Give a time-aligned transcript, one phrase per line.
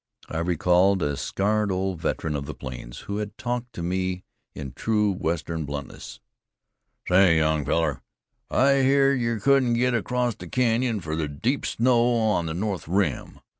[0.29, 4.23] I recalled a scarred old veteran of the plains, who had talked to me
[4.55, 6.19] in true Western bluntness:
[7.07, 8.01] "Say, young feller,
[8.49, 12.87] I heerd yer couldn't git acrost the Canyon fer the deep snow on the north
[12.87, 13.41] rim.